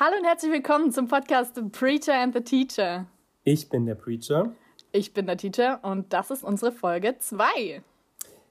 [0.00, 3.06] Hallo und herzlich willkommen zum Podcast The Preacher and the Teacher.
[3.44, 4.50] Ich bin der Preacher.
[4.90, 7.80] Ich bin der Teacher und das ist unsere Folge 2.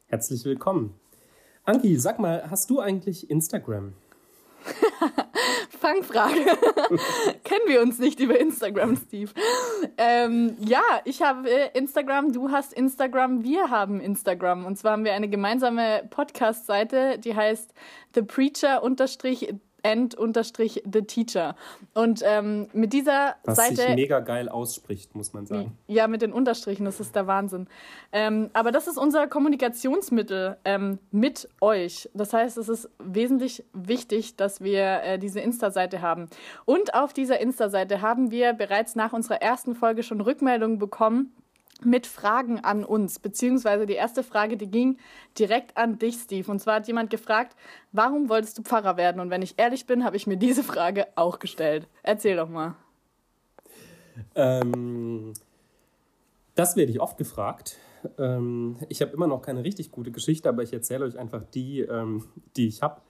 [0.08, 0.98] Herzlich willkommen.
[1.66, 3.92] Anki, sag mal, hast du eigentlich Instagram?
[5.82, 6.46] Fangfrage.
[7.44, 9.32] Kennen wir uns nicht über Instagram, Steve?
[9.98, 14.66] Ähm, ja, ich habe Instagram, du hast Instagram, wir haben Instagram.
[14.66, 17.73] Und zwar haben wir eine gemeinsame Podcast-Seite, die heißt
[18.16, 18.82] The Preacher
[19.84, 21.55] and unterstrich the teacher.
[21.93, 23.75] Und ähm, mit dieser Was Seite.
[23.75, 25.78] sich mega geil ausspricht, muss man sagen.
[25.87, 27.68] Ja, mit den Unterstrichen, das ist der Wahnsinn.
[28.11, 32.09] Ähm, aber das ist unser Kommunikationsmittel ähm, mit euch.
[32.14, 36.30] Das heißt, es ist wesentlich wichtig, dass wir äh, diese Insta-Seite haben.
[36.66, 41.33] Und auf dieser Insta-Seite haben wir bereits nach unserer ersten Folge schon Rückmeldungen bekommen
[41.86, 44.97] mit Fragen an uns, beziehungsweise die erste Frage, die ging
[45.38, 46.50] direkt an dich, Steve.
[46.52, 47.55] Und zwar hat jemand gefragt,
[47.91, 49.19] warum wolltest du Pfarrer werden?
[49.19, 51.88] Und wenn ich ehrlich bin, habe ich mir diese Frage auch gestellt.
[52.03, 52.75] Erzähl doch mal.
[54.36, 55.33] Ähm,
[56.55, 57.77] das werde ich oft gefragt.
[58.17, 61.81] Ähm, ich habe immer noch keine richtig gute Geschichte, aber ich erzähle euch einfach die,
[61.81, 63.02] ähm, die ich habe.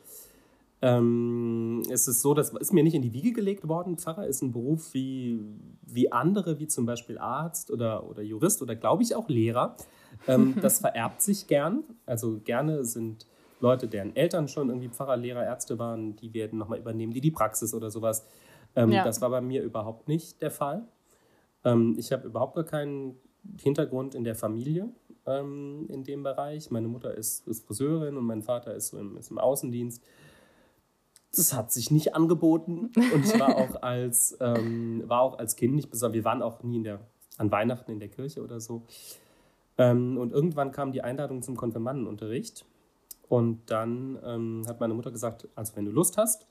[0.83, 3.97] Ähm, es ist so, das ist mir nicht in die Wiege gelegt worden.
[3.97, 5.39] Pfarrer ist ein Beruf wie,
[5.81, 9.77] wie andere, wie zum Beispiel Arzt oder, oder Jurist oder glaube ich auch Lehrer.
[10.27, 11.85] Ähm, das vererbt sich gern.
[12.05, 13.25] Also gerne sind
[13.61, 17.31] Leute, deren Eltern schon irgendwie Pfarrer, Lehrer, Ärzte waren, die werden nochmal übernehmen, die die
[17.31, 18.25] Praxis oder sowas.
[18.75, 19.05] Ähm, ja.
[19.05, 20.83] Das war bei mir überhaupt nicht der Fall.
[21.63, 23.15] Ähm, ich habe überhaupt gar keinen
[23.57, 24.89] Hintergrund in der Familie
[25.25, 26.71] ähm, in dem Bereich.
[26.71, 30.03] Meine Mutter ist, ist Friseurin und mein Vater ist, so im, ist im Außendienst
[31.35, 32.91] das hat sich nicht angeboten.
[32.95, 36.63] Und ich war auch als, ähm, war auch als Kind nicht besonders, wir waren auch
[36.63, 36.99] nie in der,
[37.37, 38.83] an Weihnachten in der Kirche oder so.
[39.77, 42.65] Ähm, und irgendwann kam die Einladung zum Konfirmandenunterricht.
[43.29, 46.45] Und dann ähm, hat meine Mutter gesagt, also wenn du Lust hast,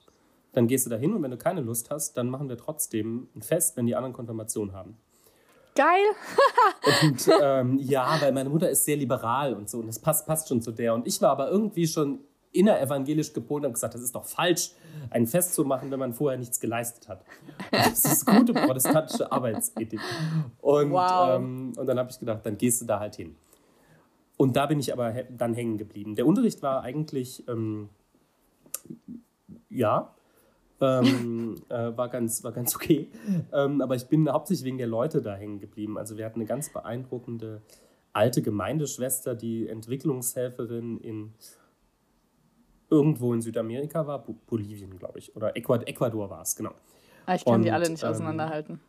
[0.52, 3.28] dann gehst du da hin und wenn du keine Lust hast, dann machen wir trotzdem
[3.34, 4.96] ein Fest, wenn die anderen Konfirmation haben.
[5.74, 6.04] Geil.
[7.02, 10.48] und ähm, ja, weil meine Mutter ist sehr liberal und so und das passt, passt
[10.48, 10.94] schon zu der.
[10.94, 12.20] Und ich war aber irgendwie schon
[12.52, 14.72] innerevangelisch gepolt und gesagt, das ist doch falsch,
[15.10, 17.24] ein Fest zu machen, wenn man vorher nichts geleistet hat.
[17.70, 20.00] Das ist gute protestantische Arbeitsethik.
[20.60, 21.36] Und, wow.
[21.36, 23.34] ähm, und dann habe ich gedacht, dann gehst du da halt hin.
[24.36, 26.14] Und da bin ich aber dann hängen geblieben.
[26.14, 27.88] Der Unterricht war eigentlich, ähm,
[29.70, 30.14] ja,
[30.80, 33.08] ähm, äh, war, ganz, war ganz okay.
[33.52, 35.96] Ähm, aber ich bin hauptsächlich wegen der Leute da hängen geblieben.
[35.96, 37.62] Also wir hatten eine ganz beeindruckende
[38.12, 41.32] alte Gemeindeschwester, die Entwicklungshelferin in
[42.92, 46.72] irgendwo in Südamerika war, Bolivien, glaube ich, oder Ecuador, Ecuador war es, genau.
[47.24, 48.80] Ah, ich kann und, die alle nicht ähm, auseinanderhalten.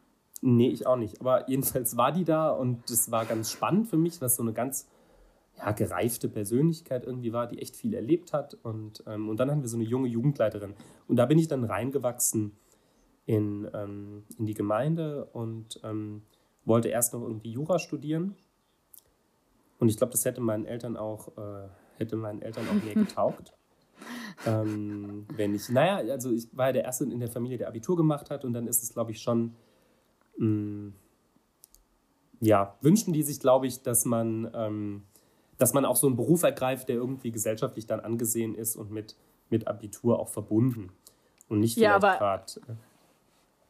[0.42, 1.22] Nee, ich auch nicht.
[1.22, 4.52] Aber jedenfalls war die da und das war ganz spannend für mich, was so eine
[4.52, 4.90] ganz
[5.58, 8.56] ja, gereifte Persönlichkeit irgendwie war, die echt viel erlebt hat.
[8.62, 10.74] Und, ähm, und dann hatten wir so eine junge Jugendleiterin.
[11.08, 12.58] Und da bin ich dann reingewachsen
[13.26, 16.24] in, ähm, in die Gemeinde und ähm,
[16.66, 18.36] wollte erst noch irgendwie Jura studieren.
[19.80, 23.54] Und ich glaube, das hätte meinen Eltern auch, äh, hätte meinen Eltern auch mehr getaugt
[24.46, 27.96] ähm, wenn ich, naja, also ich war ja der Erste in der Familie, der Abitur
[27.96, 29.56] gemacht hat und dann ist es, glaube ich, schon,
[30.38, 30.94] mh, mm,
[32.40, 35.04] ja, wünschen die sich, glaube ich, dass man, ähm,
[35.58, 39.16] dass man auch so einen Beruf ergreift, der irgendwie gesellschaftlich dann angesehen ist und mit,
[39.50, 40.92] mit Abitur auch verbunden
[41.48, 42.54] und nicht ja, vielleicht gerade.
[42.68, 42.76] Äh,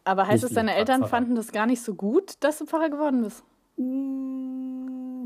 [0.05, 3.21] aber heißt es, deine Eltern fanden das gar nicht so gut, dass du Pfarrer geworden
[3.21, 3.43] bist?
[3.77, 4.52] Mmh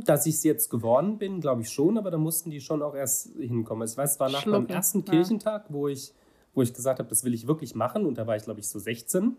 [0.08, 2.96] dass ich es jetzt geworden bin, glaube ich schon, aber da mussten die schon auch
[2.96, 3.82] erst hinkommen.
[3.82, 4.64] Also ich weiß, es war nach Schlucken.
[4.64, 6.14] meinem ersten Kirchentag, wo ich,
[6.54, 8.06] wo ich gesagt habe, das will ich wirklich machen.
[8.06, 9.38] Und da war ich, glaube ich, so 16.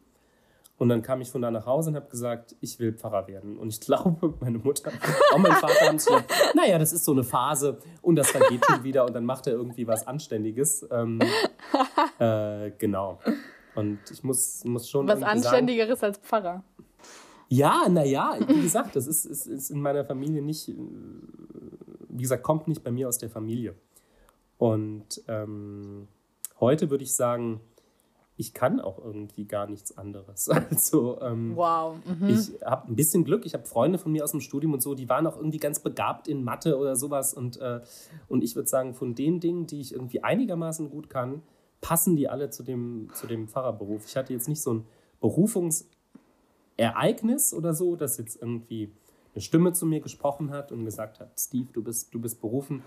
[0.79, 3.59] Und dann kam ich von da nach Hause und habe gesagt, ich will Pfarrer werden.
[3.59, 4.93] Und ich glaube, meine Mutter,
[5.33, 8.85] auch mein Vater haben gesagt, naja, das ist so eine Phase und das vergeht schon
[8.85, 10.87] wieder und dann macht er irgendwie was Anständiges.
[10.91, 11.21] Ähm,
[12.19, 13.19] äh, genau.
[13.75, 15.09] Und ich muss, muss schon.
[15.09, 16.63] Was Anständigeres sagen, als Pfarrer.
[17.49, 20.71] Ja, naja, wie gesagt, das ist, ist, ist in meiner Familie nicht,
[22.09, 23.75] wie gesagt, kommt nicht bei mir aus der Familie.
[24.59, 26.09] Und ähm,
[26.61, 27.61] heute würde ich sagen,
[28.37, 30.49] ich kann auch irgendwie gar nichts anderes.
[30.71, 31.97] Also ähm, wow.
[32.05, 32.29] Mhm.
[32.29, 33.47] ich habe ein bisschen Glück.
[33.47, 35.81] Ich habe Freunde von mir aus dem Studium und so, die waren auch irgendwie ganz
[35.81, 37.35] begabt in Mathe oder sowas.
[37.35, 37.81] Und, äh,
[38.29, 41.43] und ich würde sagen, von den Dingen, die ich irgendwie einigermaßen gut kann,
[41.81, 44.07] passen die alle zu dem, zu dem Pfarrerberuf.
[44.07, 44.87] Ich hatte jetzt nicht so ein
[45.21, 45.87] Berufungs-
[46.79, 48.93] Ereignis oder so, dass jetzt irgendwie
[49.35, 52.83] eine Stimme zu mir gesprochen hat und gesagt hat, Steve, du bist, du bist berufen.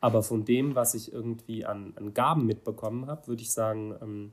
[0.00, 4.32] Aber von dem, was ich irgendwie an, an Gaben mitbekommen habe, würde ich sagen, ähm,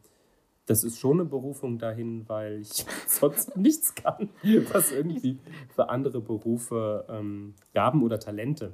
[0.66, 4.30] das ist schon eine Berufung dahin, weil ich sonst nichts kann,
[4.72, 5.38] was irgendwie
[5.76, 8.74] für andere Berufe ähm, Gaben oder Talente,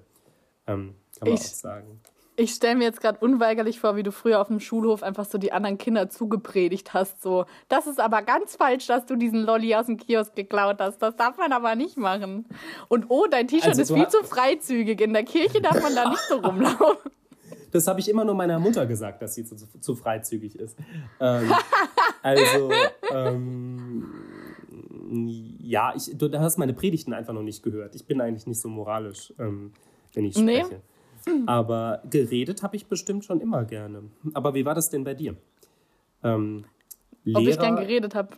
[0.67, 1.99] ähm, kann man ich, auch sagen.
[2.39, 5.39] Ich stelle mir jetzt gerade unweigerlich vor, wie du früher auf dem Schulhof einfach so
[5.39, 7.21] die anderen Kinder zugepredigt hast.
[7.21, 10.99] So, das ist aber ganz falsch, dass du diesen Lolli aus dem Kiosk geklaut hast.
[10.99, 12.45] Das darf man aber nicht machen.
[12.89, 15.01] Und oh, dein T-Shirt also, ist viel zu freizügig.
[15.01, 17.11] In der Kirche darf man da nicht so rumlaufen.
[17.71, 20.77] Das habe ich immer nur meiner Mutter gesagt, dass sie zu, zu freizügig ist.
[21.19, 21.51] Ähm,
[22.21, 22.71] also,
[23.11, 24.13] ähm,
[25.59, 27.95] ja, ich, du hast meine Predigten einfach noch nicht gehört.
[27.95, 29.73] Ich bin eigentlich nicht so moralisch, ähm,
[30.13, 30.75] wenn ich spreche.
[30.75, 30.81] Nee.
[31.45, 34.03] Aber geredet habe ich bestimmt schon immer gerne.
[34.33, 35.35] Aber wie war das denn bei dir?
[36.23, 36.65] Ähm,
[37.23, 38.29] Lehrer, Ob ich gern geredet habe?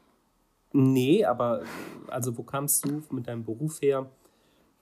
[0.72, 1.64] Nee, aber
[2.08, 4.10] also wo kamst du mit deinem Beruf her?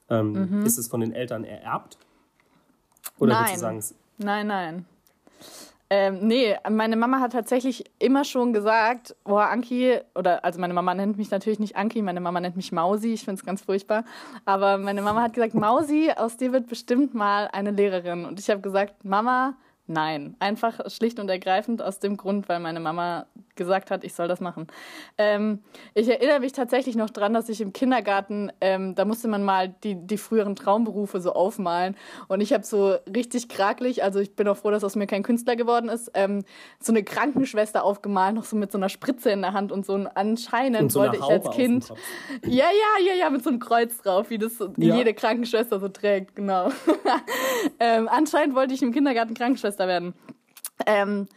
[0.10, 0.66] Ähm, mhm.
[0.66, 1.98] Ist es von den Eltern ererbt?
[3.20, 3.54] Oder nein.
[3.54, 3.84] du sagen,
[4.18, 4.86] nein, nein.
[5.90, 10.94] Ähm, nee, meine Mama hat tatsächlich immer schon gesagt, boah, Anki, oder also meine Mama
[10.94, 14.04] nennt mich natürlich nicht Anki, meine Mama nennt mich Mausi, ich finde es ganz furchtbar.
[14.44, 18.26] Aber meine Mama hat gesagt, Mausi, aus dir wird bestimmt mal eine Lehrerin.
[18.26, 19.56] Und ich habe gesagt, Mama,
[19.90, 23.26] Nein, einfach schlicht und ergreifend aus dem Grund, weil meine Mama
[23.58, 24.68] gesagt hat, ich soll das machen.
[25.18, 25.60] Ähm,
[25.94, 29.76] ich erinnere mich tatsächlich noch dran, dass ich im Kindergarten, ähm, da musste man mal
[29.84, 31.96] die, die früheren Traumberufe so aufmalen.
[32.28, 35.24] Und ich habe so richtig krakelig, also ich bin auch froh, dass aus mir kein
[35.24, 36.44] Künstler geworden ist, ähm,
[36.80, 39.94] so eine Krankenschwester aufgemalt, noch so mit so einer Spritze in der Hand und so
[39.96, 41.90] ein anscheinend so wollte ich als Kind.
[42.46, 44.96] Ja, ja, ja, ja, mit so einem Kreuz drauf, wie das ja.
[44.96, 46.70] jede Krankenschwester so trägt, genau.
[47.80, 50.14] Ähm, anscheinend wollte ich im Kindergarten Krankenschwester Krankenschwester werden.
[50.86, 51.28] Ähm,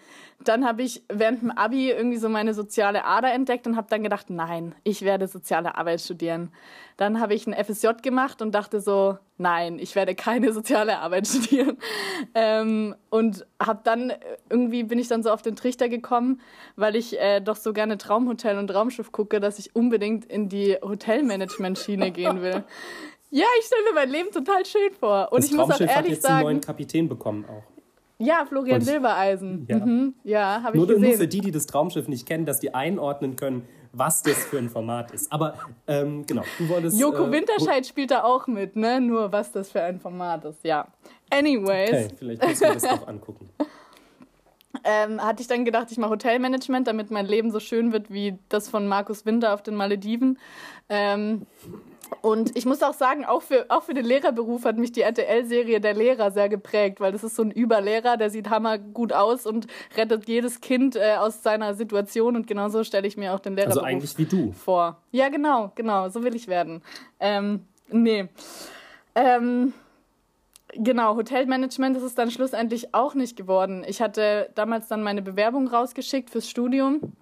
[0.43, 4.03] dann habe ich während dem Abi irgendwie so meine soziale Ader entdeckt und habe dann
[4.03, 6.51] gedacht, nein, ich werde soziale Arbeit studieren.
[6.97, 11.27] Dann habe ich ein FSJ gemacht und dachte so, nein, ich werde keine soziale Arbeit
[11.27, 11.77] studieren.
[12.35, 14.13] Ähm, und habe dann
[14.49, 16.41] irgendwie bin ich dann so auf den Trichter gekommen,
[16.77, 20.77] weil ich äh, doch so gerne Traumhotel und Raumschiff gucke, dass ich unbedingt in die
[20.81, 22.65] Hotelmanagement-Schiene gehen will.
[23.33, 25.29] Ja, ich stelle mir mein Leben total schön vor.
[25.31, 27.63] Und das ich muss auch ehrlich hat jetzt sagen, einen neuen Kapitän bekommen auch.
[28.21, 29.67] Ja, Florian Silbereisen.
[29.69, 30.15] Ja, mhm.
[30.25, 31.01] ja habe ich gesehen.
[31.01, 34.59] Nur für die, die das Traumschiff nicht kennen, dass die einordnen können, was das für
[34.59, 35.33] ein Format ist.
[35.33, 35.55] Aber
[35.87, 37.01] ähm, genau, du wolltest.
[37.01, 39.01] Joko äh, Winterscheid spielt da auch mit, ne?
[39.01, 40.87] Nur was das für ein Format ist, ja.
[41.31, 41.89] Anyways.
[41.89, 43.49] Okay, vielleicht müssen wir das auch angucken.
[44.85, 48.39] Ähm, hatte ich dann gedacht, ich mache Hotelmanagement, damit mein Leben so schön wird wie
[48.49, 50.39] das von Markus Winter auf den Malediven.
[50.89, 51.45] Ähm,
[52.23, 55.81] und ich muss auch sagen, auch für, auch für den Lehrerberuf hat mich die RTL-Serie
[55.81, 59.67] Der Lehrer sehr geprägt, weil das ist so ein Überlehrer, der sieht hammergut aus und
[59.97, 62.37] rettet jedes Kind äh, aus seiner Situation.
[62.37, 64.53] Und genauso stelle ich mir auch den Lehrerberuf also eigentlich wie du.
[64.53, 64.99] vor.
[65.13, 66.83] Ja, genau, genau, so will ich werden.
[67.19, 68.29] Ähm, nee.
[69.15, 69.73] Ähm,
[70.75, 73.85] Genau, Hotelmanagement ist es dann schlussendlich auch nicht geworden.
[73.89, 77.13] Ich hatte damals dann meine Bewerbung rausgeschickt fürs Studium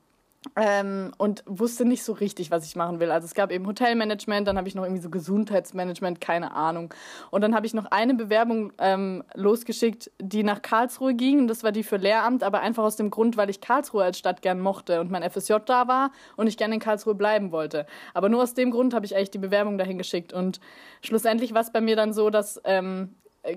[0.55, 3.11] ähm, und wusste nicht so richtig, was ich machen will.
[3.11, 6.95] Also es gab eben Hotelmanagement, dann habe ich noch irgendwie so Gesundheitsmanagement, keine Ahnung.
[7.31, 11.49] Und dann habe ich noch eine Bewerbung ähm, losgeschickt, die nach Karlsruhe ging.
[11.49, 14.41] Das war die für Lehramt, aber einfach aus dem Grund, weil ich Karlsruhe als Stadt
[14.41, 17.87] gern mochte und mein FSJ da war und ich gerne in Karlsruhe bleiben wollte.
[18.15, 20.33] Aber nur aus dem Grund habe ich eigentlich die Bewerbung dahin geschickt.
[20.33, 20.61] Und
[21.03, 23.57] schlussendlich war es bei mir dann so, dass ähm, äh,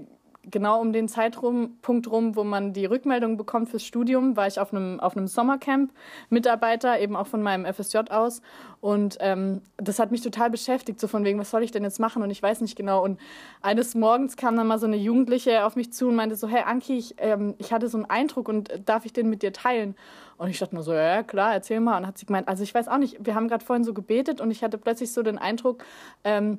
[0.49, 4.73] genau um den Zeitpunkt rum, wo man die Rückmeldung bekommt fürs Studium, war ich auf
[4.73, 5.91] einem, auf einem Sommercamp
[6.29, 8.41] Mitarbeiter, eben auch von meinem FSJ aus.
[8.79, 11.99] Und ähm, das hat mich total beschäftigt, so von wegen, was soll ich denn jetzt
[11.99, 12.23] machen?
[12.23, 13.03] Und ich weiß nicht genau.
[13.03, 13.19] Und
[13.61, 16.63] eines Morgens kam dann mal so eine Jugendliche auf mich zu und meinte so, hey
[16.65, 19.95] Anki, ich, ähm, ich hatte so einen Eindruck und darf ich den mit dir teilen?
[20.37, 21.97] Und ich dachte nur so, ja klar, erzähl mal.
[21.97, 24.41] Und hat sie gemeint, also ich weiß auch nicht, wir haben gerade vorhin so gebetet
[24.41, 25.83] und ich hatte plötzlich so den Eindruck,
[26.23, 26.57] ähm,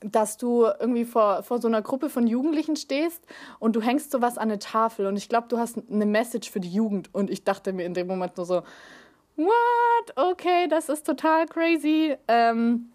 [0.00, 3.24] dass du irgendwie vor, vor so einer Gruppe von Jugendlichen stehst
[3.58, 6.60] und du hängst sowas an eine Tafel und ich glaube, du hast eine Message für
[6.60, 8.62] die Jugend und ich dachte mir in dem Moment nur so,
[9.36, 10.16] what?
[10.16, 12.16] Okay, das ist total crazy.
[12.28, 12.90] Ähm,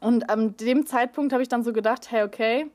[0.00, 2.70] und an dem Zeitpunkt habe ich dann so gedacht, hey, okay,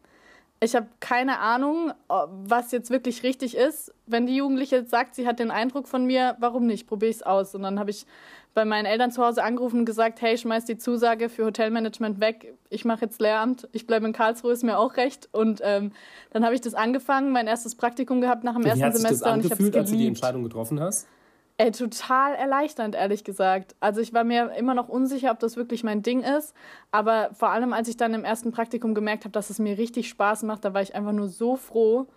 [0.62, 3.94] ich habe keine Ahnung, was jetzt wirklich richtig ist.
[4.08, 6.86] Wenn die Jugendliche jetzt sagt, sie hat den Eindruck von mir, warum nicht?
[6.86, 7.56] Probiere ich es aus.
[7.56, 8.06] Und dann habe ich
[8.54, 12.56] bei meinen Eltern zu Hause angerufen und gesagt, hey, schmeiß die Zusage für Hotelmanagement weg.
[12.70, 13.68] Ich mache jetzt Lehramt.
[13.72, 15.30] Ich bleibe in Karlsruhe, ist mir auch recht.
[15.32, 15.92] Und ähm,
[16.32, 19.02] dann habe ich das angefangen, mein erstes Praktikum gehabt nach dem Wie ersten hat sich
[19.08, 19.26] Semester.
[19.26, 21.08] Das angefühlt, als du die Entscheidung getroffen hast?
[21.58, 23.76] Ey, total erleichternd, ehrlich gesagt.
[23.82, 26.54] Also ich war mir immer noch unsicher, ob das wirklich mein Ding ist.
[26.92, 30.08] Aber vor allem, als ich dann im ersten Praktikum gemerkt habe, dass es mir richtig
[30.08, 32.08] Spaß macht, da war ich einfach nur so froh.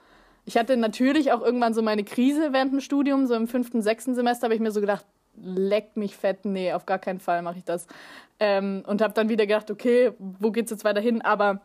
[0.44, 4.14] Ich hatte natürlich auch irgendwann so meine Krise während dem Studium, so im fünften, sechsten
[4.14, 5.04] Semester habe ich mir so gedacht,
[5.36, 7.86] leck mich fett, nee, auf gar keinen Fall mache ich das.
[8.38, 11.22] Ähm, und habe dann wieder gedacht, okay, wo geht's jetzt weiter hin?
[11.22, 11.60] Aber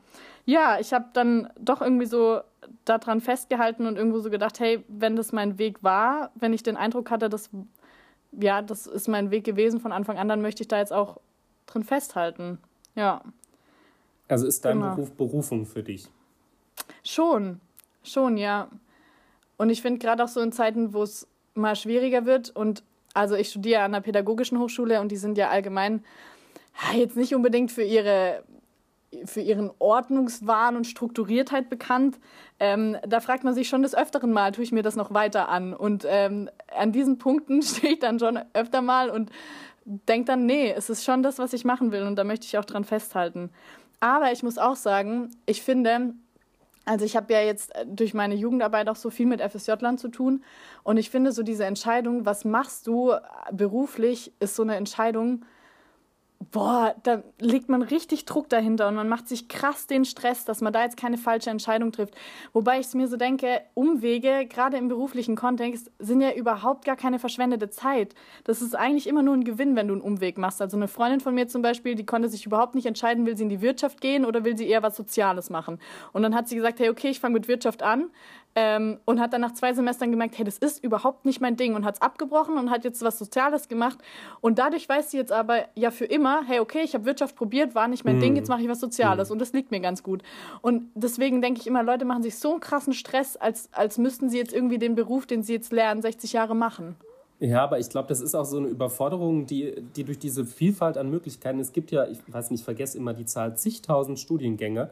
[0.45, 2.41] ja, ich habe dann doch irgendwie so
[2.85, 6.77] daran festgehalten und irgendwo so gedacht, hey, wenn das mein Weg war, wenn ich den
[6.77, 7.49] Eindruck hatte, dass
[8.31, 11.17] ja, das ist mein Weg gewesen von Anfang an, dann möchte ich da jetzt auch
[11.65, 12.59] drin festhalten.
[12.95, 13.21] Ja.
[14.27, 14.95] Also ist dein genau.
[14.95, 16.07] Beruf Berufung für dich?
[17.03, 17.61] Schon,
[18.03, 18.69] schon, ja.
[19.57, 22.83] Und ich finde gerade auch so in Zeiten, wo es mal schwieriger wird und
[23.13, 26.03] also ich studiere an einer pädagogischen Hochschule und die sind ja allgemein
[26.93, 28.43] jetzt nicht unbedingt für ihre
[29.25, 32.19] für ihren Ordnungswahn und Strukturiertheit bekannt.
[32.59, 35.47] Ähm, da fragt man sich schon des Öfteren mal, tue ich mir das noch weiter
[35.47, 35.73] an?
[35.73, 39.31] Und ähm, an diesen Punkten stehe ich dann schon öfter mal und
[39.85, 42.57] denke dann, nee, es ist schon das, was ich machen will und da möchte ich
[42.57, 43.49] auch dran festhalten.
[44.01, 46.13] Aber ich muss auch sagen, ich finde,
[46.87, 50.43] also ich habe ja jetzt durch meine Jugendarbeit auch so viel mit FSJ-Land zu tun.
[50.83, 53.13] Und ich finde so diese Entscheidung, was machst du
[53.51, 55.43] beruflich, ist so eine Entscheidung,
[56.51, 60.61] boah, da legt man richtig Druck dahinter und man macht sich krass den Stress, dass
[60.61, 62.15] man da jetzt keine falsche Entscheidung trifft.
[62.53, 67.19] Wobei ich mir so denke, Umwege, gerade im beruflichen Kontext, sind ja überhaupt gar keine
[67.19, 68.13] verschwendete Zeit.
[68.43, 70.61] Das ist eigentlich immer nur ein Gewinn, wenn du einen Umweg machst.
[70.61, 73.43] Also eine Freundin von mir zum Beispiel, die konnte sich überhaupt nicht entscheiden, will sie
[73.43, 75.79] in die Wirtschaft gehen oder will sie eher was Soziales machen.
[76.13, 78.09] Und dann hat sie gesagt, hey, okay, ich fange mit Wirtschaft an.
[78.59, 81.75] Ähm, und hat dann nach zwei Semestern gemerkt, hey, das ist überhaupt nicht mein Ding
[81.75, 83.99] und hat es abgebrochen und hat jetzt was Soziales gemacht.
[84.41, 87.75] Und dadurch weiß sie jetzt aber ja für immer, hey, okay, ich habe Wirtschaft probiert,
[87.75, 88.21] war nicht mein mm.
[88.21, 89.33] Ding, jetzt mache ich was Soziales mm.
[89.33, 90.23] und das liegt mir ganz gut.
[90.61, 94.29] Und deswegen denke ich immer, Leute machen sich so einen krassen Stress, als, als müssten
[94.29, 96.95] sie jetzt irgendwie den Beruf, den sie jetzt lernen, 60 Jahre machen.
[97.39, 100.97] Ja, aber ich glaube, das ist auch so eine Überforderung, die, die durch diese Vielfalt
[100.97, 104.89] an Möglichkeiten, es gibt ja, ich weiß nicht, ich vergesse immer die Zahl, zigtausend Studiengänge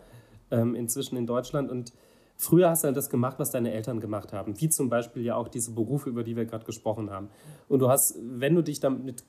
[0.51, 1.93] ähm, inzwischen in Deutschland und
[2.37, 5.35] Früher hast du halt das gemacht, was deine Eltern gemacht haben, wie zum Beispiel ja
[5.35, 7.29] auch diese Berufe, über die wir gerade gesprochen haben.
[7.69, 9.23] Und du hast, wenn du dich damit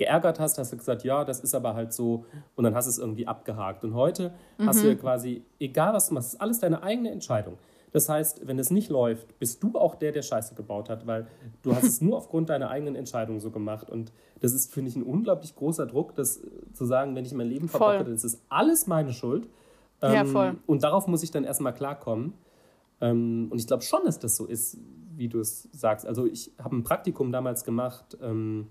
[0.00, 2.24] geärgert hast, hast du gesagt, ja, das ist aber halt so
[2.56, 3.84] und dann hast du es irgendwie abgehakt.
[3.84, 4.66] Und heute mhm.
[4.66, 7.58] hast du ja quasi, egal was du machst, ist alles deine eigene Entscheidung.
[7.92, 11.26] Das heißt, wenn es nicht läuft, bist du auch der, der Scheiße gebaut hat, weil
[11.62, 13.90] du hast es nur aufgrund deiner eigenen Entscheidung so gemacht.
[13.90, 16.40] Und das ist, finde ich, ein unglaublich großer Druck, das
[16.72, 19.50] zu sagen, wenn ich mein Leben verbocke, dann ist es alles meine Schuld.
[20.00, 20.56] Ähm, ja, voll.
[20.66, 22.32] Und darauf muss ich dann erstmal klarkommen.
[23.02, 24.78] Ähm, und ich glaube schon, dass das so ist,
[25.16, 26.06] wie du es sagst.
[26.06, 28.68] Also ich habe ein Praktikum damals gemacht ähm,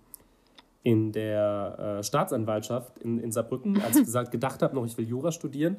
[0.83, 5.07] in der äh, Staatsanwaltschaft in, in Saarbrücken, als ich gesagt, gedacht habe, noch ich will
[5.07, 5.77] Jura studieren.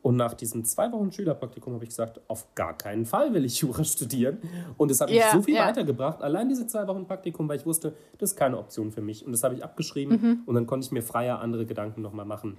[0.00, 3.60] Und nach diesem zwei Wochen Schülerpraktikum habe ich gesagt, auf gar keinen Fall will ich
[3.60, 4.38] Jura studieren.
[4.76, 5.66] Und es hat mich yeah, so viel yeah.
[5.66, 9.26] weitergebracht, allein diese zwei Wochen Praktikum, weil ich wusste, das ist keine Option für mich.
[9.26, 10.42] Und das habe ich abgeschrieben mhm.
[10.46, 12.58] und dann konnte ich mir freier andere Gedanken nochmal machen.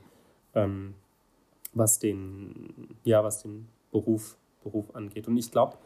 [0.54, 0.96] Ähm,
[1.74, 5.28] was den, ja, was den Beruf, Beruf angeht.
[5.28, 5.78] Und ich glaube,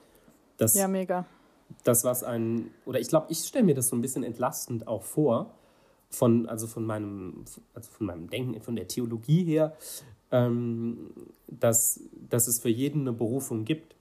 [0.57, 1.25] dass ja, mega.
[1.83, 5.03] das, was ein, oder ich glaube, ich stelle mir das so ein bisschen entlastend auch
[5.03, 5.53] vor,
[6.13, 7.43] von, also von meinem,
[7.73, 9.75] also von meinem Denken, von der Theologie her,
[10.31, 11.11] ähm,
[11.47, 13.95] dass, dass es für jeden eine Berufung gibt.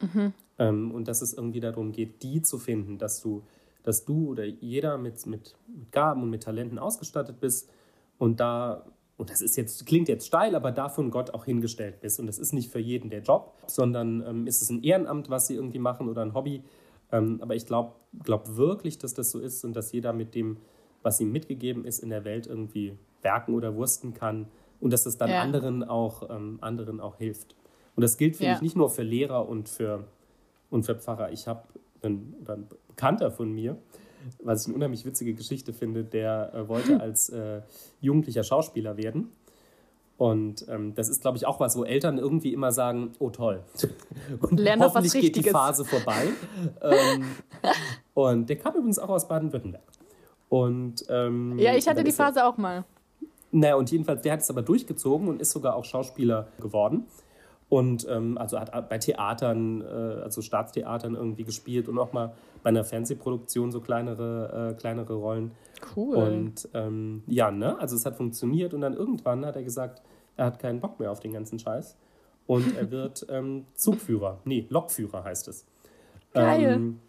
[0.00, 0.32] Mhm.
[0.58, 3.42] Ähm, und dass es irgendwie darum geht, die zu finden, dass du,
[3.82, 7.70] dass du oder jeder mit, mit, mit Gaben und mit Talenten ausgestattet bist
[8.18, 8.86] und da
[9.18, 12.20] und das ist jetzt, klingt jetzt steil, aber davon Gott auch hingestellt bist.
[12.20, 15.46] Und das ist nicht für jeden der Job, sondern ähm, ist es ein Ehrenamt, was
[15.46, 16.62] sie irgendwie machen oder ein Hobby.
[17.10, 17.92] Ähm, aber ich glaube
[18.24, 20.58] glaub wirklich, dass das so ist und dass jeder mit dem,
[21.06, 24.48] was ihm mitgegeben ist, in der Welt irgendwie werken oder wursten kann
[24.80, 25.40] und dass das dann ja.
[25.40, 27.54] anderen, auch, ähm, anderen auch hilft.
[27.94, 28.56] Und das gilt, finde ja.
[28.56, 30.02] ich, nicht nur für Lehrer und für,
[30.68, 31.30] und für Pfarrer.
[31.30, 31.62] Ich habe
[32.02, 33.78] einen, einen Bekannter von mir,
[34.42, 37.62] was ich eine unheimlich witzige Geschichte finde, der äh, wollte als äh,
[38.00, 39.30] jugendlicher Schauspieler werden.
[40.18, 43.62] Und ähm, das ist, glaube ich, auch was, wo Eltern irgendwie immer sagen, oh toll.
[44.40, 46.30] Und Lern hoffentlich geht die Phase vorbei.
[46.82, 47.26] ähm,
[48.14, 49.84] und der kam übrigens auch aus Baden-Württemberg.
[50.48, 52.84] Und, ähm, ja, ich hatte die Phase er, auch mal.
[53.50, 57.06] Naja, und jedenfalls, der hat es aber durchgezogen und ist sogar auch Schauspieler geworden.
[57.68, 59.84] Und ähm, also hat bei Theatern, äh,
[60.22, 65.50] also Staatstheatern irgendwie gespielt und auch mal bei einer Fernsehproduktion so kleinere, äh, kleinere Rollen.
[65.96, 66.16] Cool.
[66.16, 67.76] Und ähm, ja, ne?
[67.80, 70.00] Also es hat funktioniert und dann irgendwann hat er gesagt,
[70.36, 71.96] er hat keinen Bock mehr auf den ganzen Scheiß.
[72.46, 74.38] Und er wird ähm, Zugführer.
[74.44, 75.64] Nee, Lokführer heißt es.
[76.34, 76.72] Geil.
[76.72, 77.00] Ähm,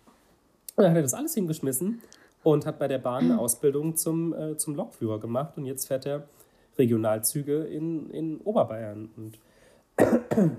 [0.75, 2.01] und dann hat er das alles hingeschmissen
[2.44, 5.58] und hat bei der Bahn eine Ausbildung zum, äh, zum Lokführer gemacht.
[5.58, 6.27] Und jetzt fährt er
[6.77, 9.10] Regionalzüge in, in Oberbayern.
[9.17, 9.39] Und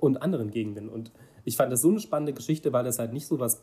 [0.00, 0.88] und anderen Gegenden.
[0.88, 1.10] Und
[1.44, 3.62] ich fand das so eine spannende Geschichte, weil das halt nicht so was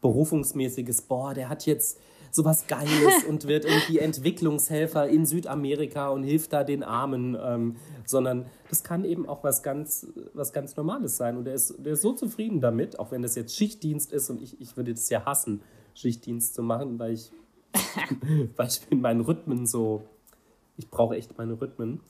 [0.00, 1.98] Berufungsmäßiges, boah, der hat jetzt
[2.30, 8.46] sowas Geiles und wird irgendwie Entwicklungshelfer in Südamerika und hilft da den Armen, ähm, sondern
[8.68, 11.36] das kann eben auch was ganz, was ganz Normales sein.
[11.36, 14.40] Und der ist, der ist so zufrieden damit, auch wenn das jetzt Schichtdienst ist und
[14.40, 15.60] ich, ich würde das ja hassen,
[15.94, 17.32] Schichtdienst zu machen, weil ich,
[18.56, 20.02] weil ich in meinen Rhythmen so,
[20.76, 22.00] ich brauche echt meine Rhythmen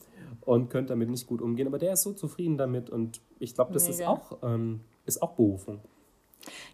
[0.41, 1.67] und könnte damit nicht gut umgehen.
[1.67, 5.33] Aber der ist so zufrieden damit und ich glaube, das ist auch, ähm, ist auch
[5.33, 5.81] Berufung.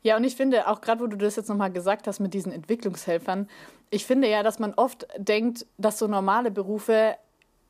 [0.01, 2.51] Ja, und ich finde, auch gerade wo du das jetzt nochmal gesagt hast mit diesen
[2.51, 3.49] Entwicklungshelfern,
[3.89, 7.15] ich finde ja, dass man oft denkt, dass so normale Berufe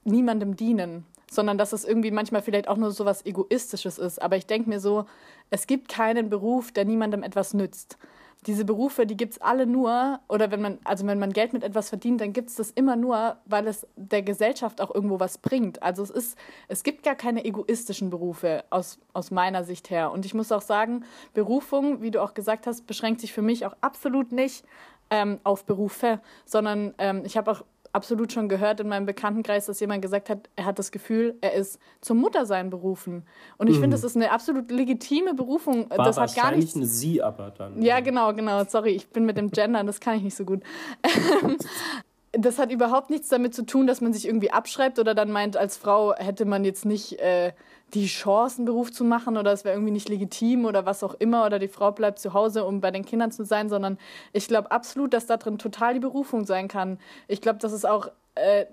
[0.04, 1.06] niemandem dienen.
[1.30, 4.22] sondern dass es irgendwie manchmal vielleicht auch nur so was Egoistisches ist.
[4.22, 5.04] Aber ich denke mir so,
[5.50, 7.98] es gibt keinen Beruf, der niemandem etwas nützt
[8.48, 11.64] diese Berufe, die gibt es alle nur, oder wenn man, also wenn man Geld mit
[11.64, 15.38] etwas verdient, dann gibt es das immer nur, weil es der Gesellschaft auch irgendwo was
[15.38, 15.84] bringt.
[15.84, 16.38] Also es ist,
[16.70, 20.12] es gibt gar keine egoistischen Berufe aus, aus meiner Sicht her.
[20.12, 23.66] Und ich muss auch sagen, Berufung, wie du auch gesagt hast, beschränkt sich für mich
[23.66, 24.64] auch absolut nicht
[25.10, 29.80] ähm, auf Berufe, sondern ähm, ich habe auch absolut schon gehört in meinem Bekanntenkreis, dass
[29.80, 33.26] jemand gesagt hat, er hat das Gefühl, er ist zum Muttersein berufen.
[33.58, 33.82] Und ich mhm.
[33.82, 35.90] finde, das ist eine absolut legitime Berufung.
[35.90, 36.76] War das hat gar nichts.
[36.76, 37.82] eine Sie aber dann.
[37.82, 38.64] Ja, genau, genau.
[38.66, 40.62] Sorry, ich bin mit dem Gender, das kann ich nicht so gut.
[42.34, 45.58] das hat überhaupt nichts damit zu tun, dass man sich irgendwie abschreibt oder dann meint,
[45.58, 47.54] als Frau hätte man jetzt nicht äh,
[47.94, 51.14] die Chance, einen Beruf zu machen oder es wäre irgendwie nicht legitim oder was auch
[51.16, 53.98] immer oder die Frau bleibt zu Hause, um bei den Kindern zu sein, sondern
[54.34, 57.00] ich glaube absolut, dass da drin total die Berufung sein kann.
[57.28, 58.66] Ich glaube, dass es auch äh,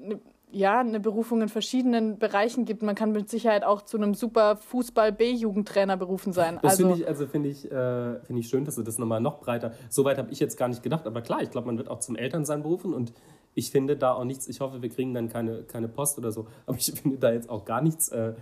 [0.54, 2.82] ja, eine Berufung in verschiedenen Bereichen gibt.
[2.82, 6.58] Man kann mit Sicherheit auch zu einem super Fußball-B-Jugendtrainer berufen sein.
[6.62, 9.20] Das also, finde ich, also find ich, äh, find ich schön, dass du das nochmal
[9.20, 9.72] noch breiter.
[9.90, 11.98] So weit habe ich jetzt gar nicht gedacht, aber klar, ich glaube, man wird auch
[11.98, 13.12] zum Elternsein berufen und
[13.54, 16.46] ich finde da auch nichts, ich hoffe, wir kriegen dann keine, keine Post oder so,
[16.66, 18.34] aber ich finde da jetzt auch gar nichts äh,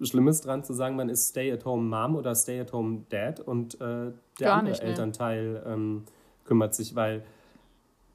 [0.00, 4.82] Schlimmes dran zu sagen, man ist Stay-at-home-Mom oder Stay-at-home-Dad und äh, der gar andere nicht,
[4.82, 6.04] Elternteil ähm,
[6.44, 7.24] kümmert sich, weil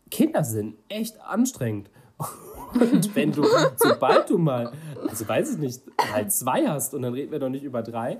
[0.09, 1.89] Kinder sind echt anstrengend.
[2.73, 4.71] Und wenn du, sobald du mal,
[5.07, 8.17] also weiß ich nicht, halt zwei hast und dann reden wir doch nicht über drei,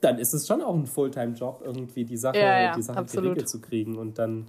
[0.00, 3.48] dann ist es schon auch ein Fulltime-Job, irgendwie die Sache, ja, ja, die Sache geregelt
[3.48, 3.96] zu kriegen.
[3.96, 4.48] Und dann,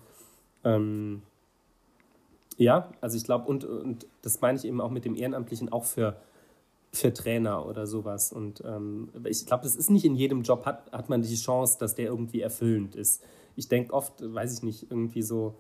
[0.64, 1.22] ähm,
[2.58, 5.84] ja, also ich glaube, und, und das meine ich eben auch mit dem Ehrenamtlichen auch
[5.84, 6.16] für,
[6.94, 8.32] für Trainer oder sowas.
[8.32, 11.78] Und ähm, ich glaube, das ist nicht in jedem Job, hat, hat man die Chance,
[11.80, 13.24] dass der irgendwie erfüllend ist.
[13.56, 15.56] Ich denke oft, weiß ich nicht, irgendwie so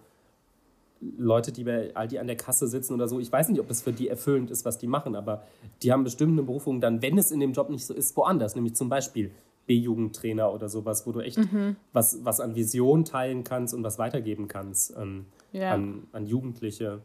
[1.18, 3.82] Leute, die bei Aldi an der Kasse sitzen oder so, ich weiß nicht, ob es
[3.82, 5.44] für die erfüllend ist, was die machen, aber
[5.84, 8.56] die haben bestimmt eine Berufung dann, wenn es in dem Job nicht so ist, woanders,
[8.56, 9.32] nämlich zum Beispiel
[9.66, 11.76] B-Jugendtrainer oder sowas, wo du echt mhm.
[11.94, 15.74] was, was an Vision teilen kannst und was weitergeben kannst ähm, ja.
[15.74, 17.02] an, an Jugendliche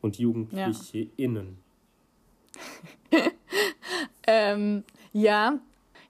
[0.00, 1.58] und JugendlicheInnen.
[3.10, 3.18] Ja.
[4.26, 5.58] ähm, ja,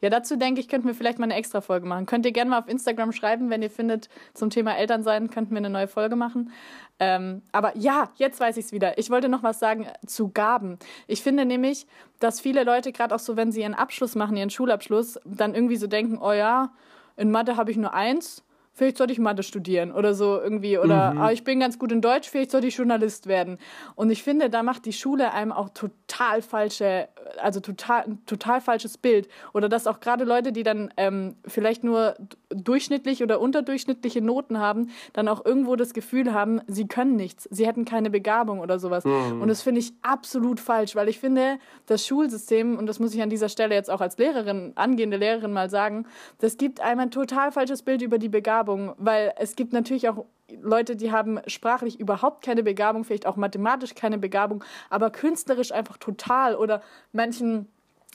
[0.02, 2.06] ja, dazu denke ich, könnten wir vielleicht mal eine extra Folge machen.
[2.06, 5.58] Könnt ihr gerne mal auf Instagram schreiben, wenn ihr findet, zum Thema Elternsein könnten wir
[5.58, 6.50] eine neue Folge machen.
[6.98, 8.98] Ähm, aber ja, jetzt weiß ich es wieder.
[8.98, 10.78] Ich wollte noch was sagen zu Gaben.
[11.06, 11.86] Ich finde nämlich,
[12.18, 15.76] dass viele Leute, gerade auch so, wenn sie ihren Abschluss machen, ihren Schulabschluss, dann irgendwie
[15.76, 16.72] so denken, oh ja,
[17.16, 20.78] in Mathe habe ich nur eins vielleicht sollte ich Mathe studieren oder so irgendwie.
[20.78, 21.20] Oder mhm.
[21.20, 23.58] ah, ich bin ganz gut in Deutsch, vielleicht sollte ich Journalist werden.
[23.94, 27.08] Und ich finde, da macht die Schule einem auch total falsche,
[27.40, 29.28] also total, total falsches Bild.
[29.52, 32.16] Oder dass auch gerade Leute, die dann ähm, vielleicht nur
[32.54, 37.66] durchschnittlich oder unterdurchschnittliche Noten haben, dann auch irgendwo das Gefühl haben, sie können nichts, sie
[37.66, 39.04] hätten keine Begabung oder sowas.
[39.04, 39.42] Mhm.
[39.42, 43.22] Und das finde ich absolut falsch, weil ich finde, das Schulsystem, und das muss ich
[43.22, 46.06] an dieser Stelle jetzt auch als Lehrerin, angehende Lehrerin mal sagen,
[46.38, 50.24] das gibt einem ein total falsches Bild über die Begabung, weil es gibt natürlich auch
[50.60, 55.96] Leute, die haben sprachlich überhaupt keine Begabung, vielleicht auch mathematisch keine Begabung, aber künstlerisch einfach
[55.96, 57.68] total oder manchen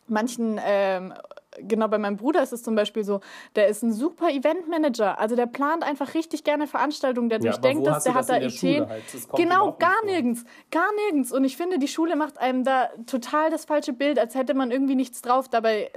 [0.07, 1.13] manchen ähm,
[1.61, 3.21] genau bei meinem Bruder ist es zum Beispiel so,
[3.55, 5.19] der ist ein super Eventmanager.
[5.19, 8.87] Also der plant einfach richtig gerne Veranstaltungen, der ja, durchdenkt das, der hat da Ideen.
[8.87, 9.03] Halt?
[9.35, 10.45] Genau, gar nirgends.
[10.71, 11.31] Gar nirgends.
[11.31, 14.71] Und ich finde, die Schule macht einem da total das falsche Bild, als hätte man
[14.71, 15.47] irgendwie nichts drauf.
[15.47, 15.91] Dabei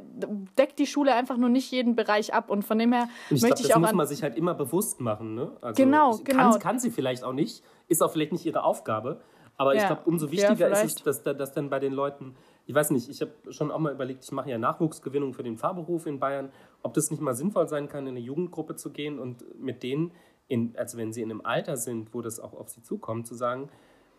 [0.59, 2.51] deckt die Schule einfach nur nicht jeden Bereich ab.
[2.51, 3.81] Und von dem her ich möchte glaub, ich auch.
[3.81, 5.35] Das muss man sich halt immer bewusst machen.
[5.35, 5.53] Ne?
[5.61, 6.51] Also genau, genau.
[6.51, 9.21] Kann, kann sie vielleicht auch nicht, ist auch vielleicht nicht ihre Aufgabe.
[9.57, 12.35] Aber ja, ich glaube, umso wichtiger ja, ist es, dass, dass dann bei den Leuten
[12.71, 15.57] ich weiß nicht, ich habe schon auch mal überlegt, ich mache ja Nachwuchsgewinnung für den
[15.57, 16.53] Fahrberuf in Bayern,
[16.85, 20.13] ob das nicht mal sinnvoll sein kann, in eine Jugendgruppe zu gehen und mit denen,
[20.47, 23.35] in, also wenn sie in einem Alter sind, wo das auch auf sie zukommt, zu
[23.35, 23.71] sagen,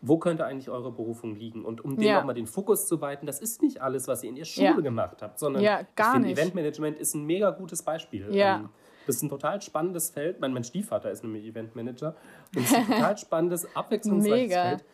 [0.02, 1.64] wo könnte eigentlich eure Berufung liegen?
[1.64, 1.96] Und um ja.
[1.96, 4.44] denen auch mal den Fokus zu weiten, das ist nicht alles, was ihr in der
[4.44, 4.80] Schule ja.
[4.80, 8.34] gemacht habt, sondern ja, gar ich finde, Eventmanagement ist ein mega gutes Beispiel.
[8.34, 8.56] Ja.
[8.56, 8.68] Ähm,
[9.06, 10.40] das ist ein total spannendes Feld.
[10.40, 12.16] Mein, mein Stiefvater ist nämlich Eventmanager.
[12.54, 14.84] Und es ist ein total spannendes, abwechslungsreiches Feld,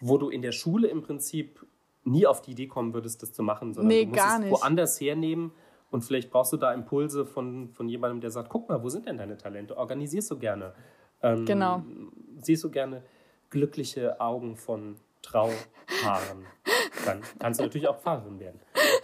[0.00, 1.66] wo du in der Schule im Prinzip
[2.06, 4.50] nie auf die Idee kommen würdest, das zu machen, sondern nee, du musst es nicht.
[4.50, 5.52] woanders hernehmen
[5.90, 9.06] und vielleicht brauchst du da Impulse von, von jemandem, der sagt, guck mal, wo sind
[9.06, 9.76] denn deine Talente?
[9.76, 10.74] Organisierst du gerne?
[11.22, 11.82] Ähm, genau.
[12.40, 13.02] Siehst du gerne
[13.50, 16.46] glückliche Augen von Traupaaren?
[17.06, 18.60] Dann kannst du natürlich auch Fahrerin werden.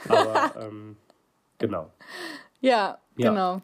[0.09, 0.97] Aber ähm,
[1.59, 1.91] genau.
[2.61, 3.63] Ja, ja, genau.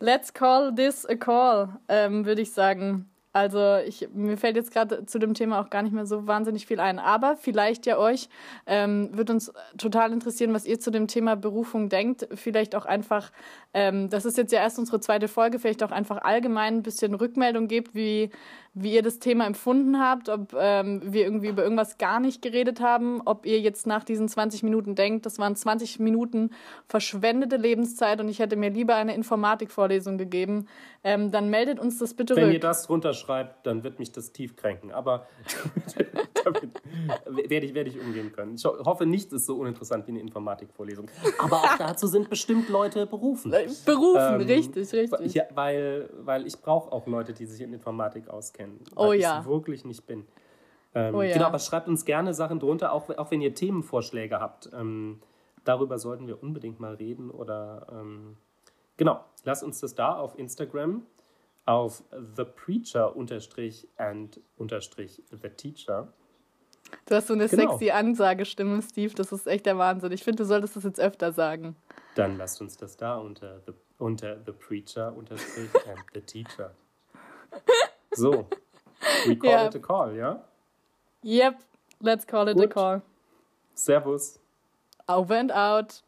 [0.00, 3.10] Let's call this a call, ähm, würde ich sagen.
[3.32, 6.66] Also ich, mir fällt jetzt gerade zu dem Thema auch gar nicht mehr so wahnsinnig
[6.66, 6.98] viel ein.
[6.98, 8.28] Aber vielleicht ja euch
[8.66, 12.26] ähm, wird uns total interessieren, was ihr zu dem Thema Berufung denkt.
[12.34, 13.30] Vielleicht auch einfach,
[13.74, 17.14] ähm, das ist jetzt ja erst unsere zweite Folge, vielleicht auch einfach allgemein ein bisschen
[17.14, 18.30] Rückmeldung gebt, wie,
[18.72, 22.80] wie ihr das Thema empfunden habt, ob ähm, wir irgendwie über irgendwas gar nicht geredet
[22.80, 26.50] haben, ob ihr jetzt nach diesen 20 Minuten denkt, das waren 20 Minuten
[26.86, 30.66] verschwendete Lebenszeit und ich hätte mir lieber eine Informatikvorlesung gegeben.
[31.04, 32.54] Ähm, dann meldet uns das bitte Wenn rück.
[32.54, 32.88] ihr das
[33.18, 34.92] runterschreibt, dann wird mich das tief kränken.
[34.92, 35.26] Aber
[36.44, 36.70] damit
[37.26, 38.54] werde ich, werde ich umgehen können.
[38.54, 41.10] Ich hoffe, nichts ist so uninteressant wie eine Informatikvorlesung.
[41.38, 43.52] Aber auch dazu sind bestimmt Leute berufen.
[43.52, 45.34] Äh, berufen, ähm, richtig, richtig.
[45.34, 48.80] Ja, weil, weil ich brauche auch Leute, die sich in Informatik auskennen.
[48.96, 49.40] Oh ja.
[49.40, 50.26] Ich wirklich nicht bin.
[50.94, 51.34] Ähm, oh ja.
[51.34, 54.70] Genau, aber schreibt uns gerne Sachen drunter, auch, auch wenn ihr Themenvorschläge habt.
[54.72, 55.20] Ähm,
[55.64, 58.36] darüber sollten wir unbedingt mal reden oder ähm,
[58.96, 61.02] genau, lasst uns das da auf Instagram
[61.68, 62.02] auf
[62.34, 66.08] the preacher unterstrich and unterstrich the teacher.
[67.04, 67.72] Du hast so eine genau.
[67.72, 69.14] sexy Ansagestimme, Steve.
[69.14, 70.10] Das ist echt der Wahnsinn.
[70.12, 71.76] Ich finde, du solltest das jetzt öfter sagen.
[72.14, 76.74] Dann lasst uns das da unter the, unter the preacher unterstrich and the teacher.
[78.12, 78.48] So.
[79.26, 79.66] We call yeah.
[79.66, 80.42] it a call, ja?
[81.22, 81.62] Yep.
[82.00, 82.64] Let's call it Gut.
[82.64, 83.02] a call.
[83.74, 84.38] Servus.
[85.06, 86.00] Over and out.